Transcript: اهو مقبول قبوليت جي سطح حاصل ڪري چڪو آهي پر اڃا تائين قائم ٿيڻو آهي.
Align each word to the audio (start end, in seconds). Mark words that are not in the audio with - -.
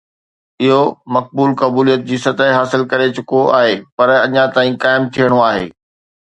اهو 0.67 0.79
مقبول 1.15 1.49
قبوليت 1.61 2.07
جي 2.11 2.17
سطح 2.23 2.49
حاصل 2.55 2.85
ڪري 2.93 3.07
چڪو 3.19 3.43
آهي 3.59 3.75
پر 3.97 4.09
اڃا 4.25 4.45
تائين 4.57 4.75
قائم 4.87 5.01
ٿيڻو 5.15 5.39
آهي. 5.51 5.65